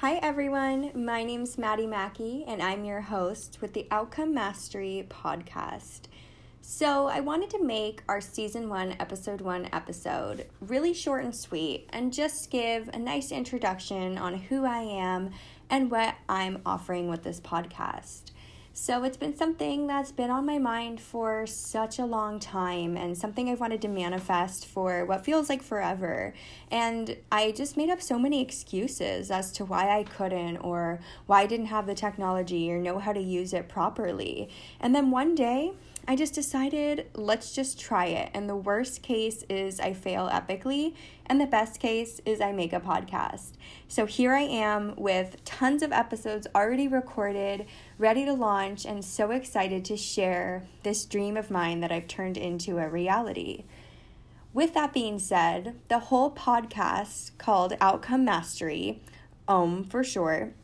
Hi, 0.00 0.14
everyone. 0.22 0.92
My 0.94 1.22
name's 1.24 1.58
Maddie 1.58 1.86
Mackey, 1.86 2.42
and 2.48 2.62
I'm 2.62 2.86
your 2.86 3.02
host 3.02 3.58
with 3.60 3.74
the 3.74 3.86
Outcome 3.90 4.32
Mastery 4.32 5.06
podcast. 5.10 6.04
So, 6.62 7.08
I 7.08 7.20
wanted 7.20 7.50
to 7.50 7.62
make 7.62 8.02
our 8.08 8.22
season 8.22 8.70
one, 8.70 8.96
episode 8.98 9.42
one 9.42 9.68
episode 9.74 10.46
really 10.62 10.94
short 10.94 11.22
and 11.22 11.36
sweet 11.36 11.86
and 11.92 12.14
just 12.14 12.50
give 12.50 12.88
a 12.88 12.98
nice 12.98 13.30
introduction 13.30 14.16
on 14.16 14.38
who 14.38 14.64
I 14.64 14.78
am 14.78 15.32
and 15.68 15.90
what 15.90 16.14
I'm 16.30 16.62
offering 16.64 17.10
with 17.10 17.22
this 17.22 17.38
podcast. 17.38 18.30
So 18.72 19.02
it's 19.02 19.16
been 19.16 19.36
something 19.36 19.88
that's 19.88 20.12
been 20.12 20.30
on 20.30 20.46
my 20.46 20.58
mind 20.58 21.00
for 21.00 21.44
such 21.44 21.98
a 21.98 22.04
long 22.04 22.38
time 22.38 22.96
and 22.96 23.18
something 23.18 23.50
I've 23.50 23.60
wanted 23.60 23.82
to 23.82 23.88
manifest 23.88 24.64
for 24.64 25.04
what 25.04 25.24
feels 25.24 25.48
like 25.48 25.60
forever. 25.60 26.34
And 26.70 27.16
I 27.32 27.50
just 27.50 27.76
made 27.76 27.90
up 27.90 28.00
so 28.00 28.16
many 28.16 28.40
excuses 28.40 29.30
as 29.30 29.50
to 29.52 29.64
why 29.64 29.98
I 29.98 30.04
couldn't 30.04 30.58
or 30.58 31.00
why 31.26 31.42
I 31.42 31.46
didn't 31.46 31.66
have 31.66 31.86
the 31.86 31.94
technology 31.94 32.70
or 32.72 32.78
know 32.78 33.00
how 33.00 33.12
to 33.12 33.20
use 33.20 33.52
it 33.52 33.68
properly. 33.68 34.48
And 34.78 34.94
then 34.94 35.10
one 35.10 35.34
day, 35.34 35.72
I 36.08 36.16
just 36.16 36.34
decided 36.34 37.06
let's 37.14 37.54
just 37.54 37.78
try 37.78 38.06
it. 38.06 38.30
And 38.34 38.48
the 38.48 38.56
worst 38.56 39.02
case 39.02 39.44
is 39.48 39.78
I 39.78 39.92
fail 39.92 40.28
epically, 40.28 40.94
and 41.26 41.40
the 41.40 41.46
best 41.46 41.78
case 41.78 42.20
is 42.24 42.40
I 42.40 42.52
make 42.52 42.72
a 42.72 42.80
podcast. 42.80 43.52
So 43.86 44.06
here 44.06 44.32
I 44.32 44.42
am 44.42 44.94
with 44.96 45.44
tons 45.44 45.82
of 45.82 45.92
episodes 45.92 46.46
already 46.54 46.88
recorded, 46.88 47.66
ready 48.00 48.24
to 48.24 48.32
launch, 48.32 48.86
and 48.86 49.04
so 49.04 49.30
excited 49.30 49.84
to 49.84 49.94
share 49.94 50.66
this 50.84 51.04
dream 51.04 51.36
of 51.36 51.50
mine 51.50 51.80
that 51.80 51.92
I've 51.92 52.08
turned 52.08 52.38
into 52.38 52.78
a 52.78 52.88
reality. 52.88 53.64
With 54.54 54.72
that 54.72 54.94
being 54.94 55.18
said, 55.18 55.76
the 55.88 55.98
whole 55.98 56.30
podcast 56.30 57.36
called 57.36 57.76
Outcome 57.78 58.24
Mastery, 58.24 59.02
OM 59.46 59.84
for 59.84 60.02
short, 60.02 60.54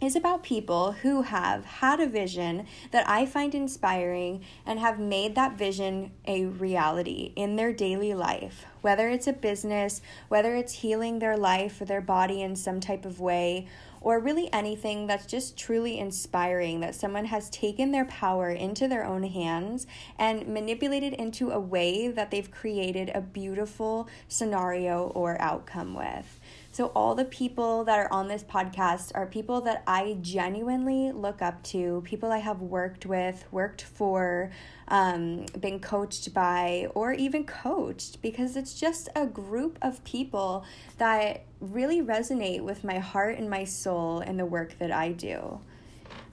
is 0.00 0.16
about 0.16 0.42
people 0.42 0.92
who 0.92 1.22
have 1.22 1.64
had 1.64 2.00
a 2.00 2.06
vision 2.06 2.66
that 2.90 3.08
I 3.08 3.24
find 3.26 3.54
inspiring 3.54 4.44
and 4.66 4.78
have 4.78 4.98
made 4.98 5.34
that 5.34 5.56
vision 5.56 6.12
a 6.26 6.44
reality 6.44 7.32
in 7.36 7.56
their 7.56 7.72
daily 7.72 8.12
life. 8.12 8.66
Whether 8.82 9.08
it's 9.08 9.26
a 9.26 9.32
business, 9.32 10.02
whether 10.28 10.54
it's 10.54 10.74
healing 10.74 11.18
their 11.18 11.36
life 11.36 11.80
or 11.80 11.84
their 11.86 12.00
body 12.00 12.42
in 12.42 12.56
some 12.56 12.80
type 12.80 13.04
of 13.04 13.20
way, 13.20 13.66
or 14.04 14.20
really 14.20 14.52
anything 14.52 15.06
that's 15.06 15.24
just 15.24 15.56
truly 15.56 15.98
inspiring 15.98 16.80
that 16.80 16.94
someone 16.94 17.24
has 17.24 17.48
taken 17.48 17.90
their 17.90 18.04
power 18.04 18.50
into 18.50 18.86
their 18.86 19.02
own 19.02 19.22
hands 19.22 19.86
and 20.18 20.46
manipulated 20.46 21.14
into 21.14 21.50
a 21.50 21.58
way 21.58 22.08
that 22.08 22.30
they've 22.30 22.50
created 22.50 23.10
a 23.14 23.22
beautiful 23.22 24.06
scenario 24.28 25.06
or 25.14 25.40
outcome 25.40 25.94
with. 25.94 26.38
So, 26.74 26.86
all 26.86 27.14
the 27.14 27.24
people 27.24 27.84
that 27.84 28.00
are 28.00 28.12
on 28.12 28.26
this 28.26 28.42
podcast 28.42 29.12
are 29.14 29.26
people 29.26 29.60
that 29.60 29.84
I 29.86 30.16
genuinely 30.20 31.12
look 31.12 31.40
up 31.40 31.62
to, 31.66 32.02
people 32.04 32.32
I 32.32 32.38
have 32.38 32.62
worked 32.62 33.06
with, 33.06 33.44
worked 33.52 33.82
for, 33.82 34.50
um, 34.88 35.46
been 35.60 35.78
coached 35.78 36.34
by, 36.34 36.88
or 36.96 37.12
even 37.12 37.44
coached, 37.44 38.20
because 38.22 38.56
it's 38.56 38.74
just 38.74 39.08
a 39.14 39.24
group 39.24 39.78
of 39.82 40.02
people 40.02 40.64
that 40.98 41.44
really 41.60 42.02
resonate 42.02 42.62
with 42.62 42.82
my 42.82 42.98
heart 42.98 43.38
and 43.38 43.48
my 43.48 43.62
soul 43.62 44.18
and 44.18 44.36
the 44.36 44.44
work 44.44 44.76
that 44.80 44.90
I 44.90 45.12
do. 45.12 45.60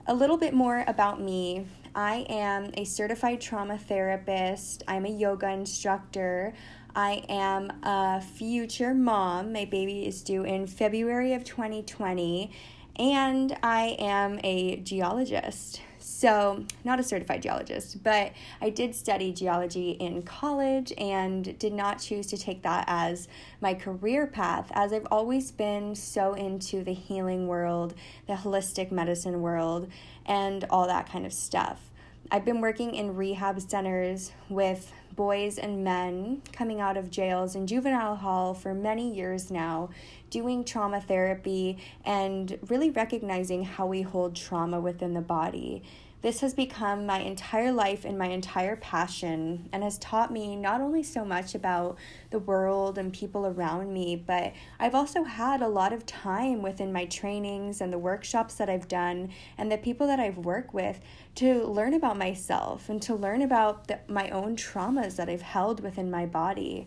A 0.08 0.14
little 0.14 0.38
bit 0.38 0.54
more 0.54 0.82
about 0.88 1.20
me. 1.20 1.66
I 1.94 2.26
am 2.28 2.72
a 2.74 2.84
certified 2.84 3.40
trauma 3.40 3.78
therapist. 3.78 4.82
I'm 4.88 5.04
a 5.04 5.10
yoga 5.10 5.50
instructor. 5.50 6.54
I 6.94 7.24
am 7.28 7.72
a 7.82 8.20
future 8.20 8.92
mom. 8.92 9.52
My 9.52 9.64
baby 9.64 10.06
is 10.06 10.22
due 10.22 10.44
in 10.44 10.66
February 10.66 11.32
of 11.32 11.42
2020, 11.42 12.50
and 12.96 13.56
I 13.62 13.96
am 13.98 14.38
a 14.44 14.76
geologist. 14.76 15.80
So, 15.98 16.64
not 16.84 17.00
a 17.00 17.02
certified 17.02 17.42
geologist, 17.42 18.02
but 18.02 18.32
I 18.60 18.70
did 18.70 18.94
study 18.94 19.32
geology 19.32 19.92
in 19.92 20.22
college 20.22 20.92
and 20.98 21.56
did 21.58 21.72
not 21.72 22.00
choose 22.00 22.26
to 22.26 22.36
take 22.36 22.62
that 22.62 22.84
as 22.88 23.28
my 23.60 23.72
career 23.72 24.26
path, 24.26 24.70
as 24.74 24.92
I've 24.92 25.06
always 25.10 25.50
been 25.50 25.94
so 25.94 26.34
into 26.34 26.84
the 26.84 26.92
healing 26.92 27.46
world, 27.46 27.94
the 28.26 28.34
holistic 28.34 28.90
medicine 28.90 29.40
world, 29.40 29.88
and 30.26 30.64
all 30.70 30.86
that 30.88 31.08
kind 31.08 31.24
of 31.24 31.32
stuff. 31.32 31.91
I've 32.30 32.44
been 32.44 32.60
working 32.60 32.94
in 32.94 33.16
rehab 33.16 33.60
centers 33.60 34.32
with 34.48 34.92
boys 35.14 35.58
and 35.58 35.84
men 35.84 36.40
coming 36.52 36.80
out 36.80 36.96
of 36.96 37.10
jails 37.10 37.54
and 37.54 37.68
juvenile 37.68 38.16
hall 38.16 38.54
for 38.54 38.72
many 38.72 39.14
years 39.14 39.50
now, 39.50 39.90
doing 40.30 40.64
trauma 40.64 41.00
therapy 41.00 41.78
and 42.04 42.58
really 42.68 42.90
recognizing 42.90 43.64
how 43.64 43.86
we 43.86 44.02
hold 44.02 44.34
trauma 44.34 44.80
within 44.80 45.12
the 45.12 45.20
body. 45.20 45.82
This 46.22 46.40
has 46.40 46.54
become 46.54 47.04
my 47.04 47.18
entire 47.18 47.72
life 47.72 48.04
and 48.04 48.16
my 48.16 48.28
entire 48.28 48.76
passion, 48.76 49.68
and 49.72 49.82
has 49.82 49.98
taught 49.98 50.32
me 50.32 50.54
not 50.54 50.80
only 50.80 51.02
so 51.02 51.24
much 51.24 51.52
about 51.56 51.98
the 52.30 52.38
world 52.38 52.96
and 52.96 53.12
people 53.12 53.44
around 53.44 53.92
me, 53.92 54.14
but 54.14 54.52
I've 54.78 54.94
also 54.94 55.24
had 55.24 55.60
a 55.60 55.68
lot 55.68 55.92
of 55.92 56.06
time 56.06 56.62
within 56.62 56.92
my 56.92 57.06
trainings 57.06 57.80
and 57.80 57.92
the 57.92 57.98
workshops 57.98 58.54
that 58.54 58.70
I've 58.70 58.86
done 58.86 59.30
and 59.58 59.70
the 59.70 59.78
people 59.78 60.06
that 60.06 60.20
I've 60.20 60.38
worked 60.38 60.72
with 60.72 61.00
to 61.36 61.64
learn 61.64 61.92
about 61.92 62.16
myself 62.16 62.88
and 62.88 63.02
to 63.02 63.16
learn 63.16 63.42
about 63.42 63.88
the, 63.88 63.98
my 64.06 64.30
own 64.30 64.54
traumas 64.54 65.16
that 65.16 65.28
I've 65.28 65.42
held 65.42 65.80
within 65.80 66.08
my 66.08 66.24
body. 66.24 66.86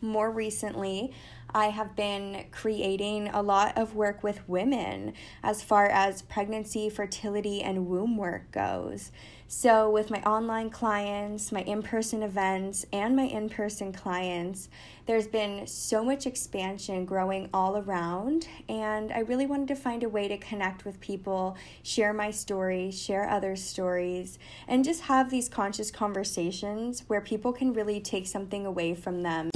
More 0.00 0.30
recently, 0.30 1.12
I 1.54 1.66
have 1.66 1.96
been 1.96 2.46
creating 2.50 3.28
a 3.28 3.42
lot 3.42 3.76
of 3.78 3.94
work 3.94 4.22
with 4.22 4.46
women 4.48 5.14
as 5.42 5.62
far 5.62 5.86
as 5.86 6.22
pregnancy, 6.22 6.90
fertility, 6.90 7.62
and 7.62 7.86
womb 7.86 8.16
work 8.16 8.50
goes. 8.50 9.10
So, 9.50 9.88
with 9.88 10.10
my 10.10 10.22
online 10.24 10.68
clients, 10.68 11.50
my 11.50 11.62
in 11.62 11.82
person 11.82 12.22
events, 12.22 12.84
and 12.92 13.16
my 13.16 13.22
in 13.22 13.48
person 13.48 13.94
clients, 13.94 14.68
there's 15.06 15.26
been 15.26 15.66
so 15.66 16.04
much 16.04 16.26
expansion 16.26 17.06
growing 17.06 17.48
all 17.54 17.78
around. 17.78 18.46
And 18.68 19.10
I 19.10 19.20
really 19.20 19.46
wanted 19.46 19.68
to 19.68 19.74
find 19.74 20.02
a 20.02 20.08
way 20.10 20.28
to 20.28 20.36
connect 20.36 20.84
with 20.84 21.00
people, 21.00 21.56
share 21.82 22.12
my 22.12 22.30
story, 22.30 22.90
share 22.90 23.26
others' 23.26 23.64
stories, 23.64 24.38
and 24.68 24.84
just 24.84 25.04
have 25.04 25.30
these 25.30 25.48
conscious 25.48 25.90
conversations 25.90 27.04
where 27.06 27.22
people 27.22 27.54
can 27.54 27.72
really 27.72 28.00
take 28.00 28.26
something 28.26 28.66
away 28.66 28.94
from 28.94 29.22
them. 29.22 29.48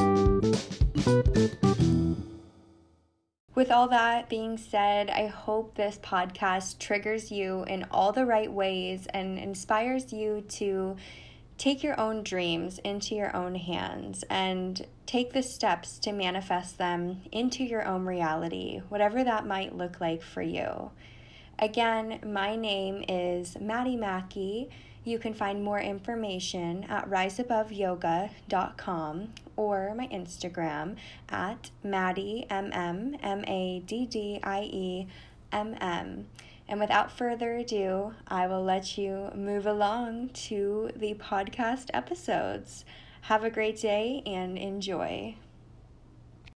With 3.62 3.70
all 3.70 3.86
that 3.90 4.28
being 4.28 4.58
said, 4.58 5.08
I 5.08 5.28
hope 5.28 5.76
this 5.76 5.96
podcast 5.96 6.80
triggers 6.80 7.30
you 7.30 7.62
in 7.68 7.86
all 7.92 8.10
the 8.10 8.26
right 8.26 8.52
ways 8.52 9.06
and 9.14 9.38
inspires 9.38 10.12
you 10.12 10.40
to 10.48 10.96
take 11.58 11.84
your 11.84 11.98
own 12.00 12.24
dreams 12.24 12.80
into 12.80 13.14
your 13.14 13.36
own 13.36 13.54
hands 13.54 14.24
and 14.28 14.84
take 15.06 15.32
the 15.32 15.44
steps 15.44 16.00
to 16.00 16.10
manifest 16.10 16.76
them 16.76 17.22
into 17.30 17.62
your 17.62 17.86
own 17.86 18.04
reality, 18.04 18.80
whatever 18.88 19.22
that 19.22 19.46
might 19.46 19.78
look 19.78 20.00
like 20.00 20.24
for 20.24 20.42
you. 20.42 20.90
Again, 21.62 22.18
my 22.26 22.56
name 22.56 23.04
is 23.08 23.56
Maddie 23.60 23.94
Mackey. 23.94 24.68
You 25.04 25.20
can 25.20 25.32
find 25.32 25.62
more 25.62 25.78
information 25.78 26.82
at 26.88 27.08
riseaboveyoga.com 27.08 29.28
or 29.54 29.94
my 29.94 30.08
Instagram 30.08 30.96
at 31.28 31.70
Maddie, 31.84 32.48
M-M, 32.50 33.14
M-A-D-D-I-E, 33.22 35.06
M-M. 35.52 36.26
And 36.66 36.80
without 36.80 37.12
further 37.12 37.54
ado, 37.54 38.14
I 38.26 38.48
will 38.48 38.64
let 38.64 38.98
you 38.98 39.30
move 39.36 39.64
along 39.64 40.30
to 40.30 40.90
the 40.96 41.14
podcast 41.14 41.90
episodes. 41.94 42.84
Have 43.20 43.44
a 43.44 43.50
great 43.50 43.80
day 43.80 44.24
and 44.26 44.58
enjoy. 44.58 45.36